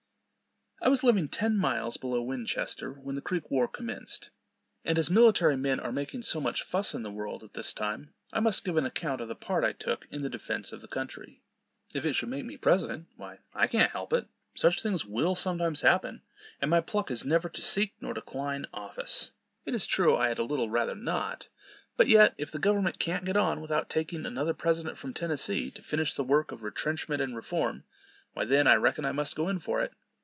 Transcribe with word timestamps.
I 0.83 0.87
was 0.89 1.03
living 1.03 1.27
ten 1.29 1.57
miles 1.59 1.97
below 1.97 2.23
Winchester 2.23 2.91
when 2.93 3.13
the 3.13 3.21
Creek 3.21 3.51
war 3.51 3.67
commenced; 3.67 4.31
and 4.83 4.97
as 4.97 5.11
military 5.11 5.55
men 5.55 5.79
are 5.79 5.91
making 5.91 6.23
so 6.23 6.41
much 6.41 6.63
fuss 6.63 6.95
in 6.95 7.03
the 7.03 7.11
world 7.11 7.43
at 7.43 7.53
this 7.53 7.71
time, 7.71 8.15
I 8.33 8.39
must 8.39 8.65
give 8.65 8.75
an 8.77 8.85
account 8.87 9.21
of 9.21 9.27
the 9.27 9.35
part 9.35 9.63
I 9.63 9.73
took 9.73 10.07
in 10.09 10.23
the 10.23 10.27
defence 10.29 10.73
of 10.73 10.81
the 10.81 10.87
country. 10.87 11.43
If 11.93 12.03
it 12.03 12.13
should 12.13 12.29
make 12.29 12.45
me 12.45 12.57
president, 12.57 13.09
why 13.15 13.41
I 13.53 13.67
can't 13.67 13.91
help 13.91 14.11
it; 14.11 14.27
such 14.55 14.81
things 14.81 15.05
will 15.05 15.35
sometimes 15.35 15.81
happen; 15.81 16.23
and 16.59 16.71
my 16.71 16.81
pluck 16.81 17.11
is, 17.11 17.23
never 17.23 17.47
"to 17.47 17.61
seek, 17.61 17.93
nor 18.01 18.15
decline 18.15 18.65
office." 18.73 19.29
It 19.65 19.75
is 19.75 19.85
true, 19.85 20.17
I 20.17 20.29
had 20.29 20.39
a 20.39 20.43
little 20.43 20.71
rather 20.71 20.95
not; 20.95 21.47
but 21.95 22.07
yet, 22.07 22.33
if 22.39 22.49
the 22.51 22.57
government 22.57 22.97
can't 22.97 23.23
get 23.23 23.37
on 23.37 23.61
without 23.61 23.87
taking 23.87 24.25
another 24.25 24.55
president 24.55 24.97
from 24.97 25.13
Tennessee, 25.13 25.69
to 25.69 25.83
finish 25.83 26.15
the 26.15 26.23
work 26.23 26.51
of 26.51 26.63
"retrenchment 26.63 27.21
and 27.21 27.35
reform," 27.35 27.83
why, 28.33 28.45
then, 28.45 28.65
I 28.65 28.73
reckon 28.73 29.05
I 29.05 29.11
must 29.11 29.35
go 29.35 29.47
in 29.47 29.59
for 29.59 29.79
it. 29.81 29.93